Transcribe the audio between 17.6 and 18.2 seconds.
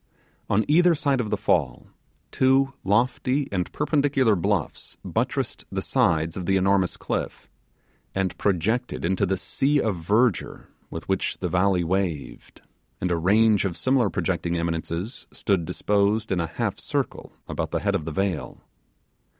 the head if the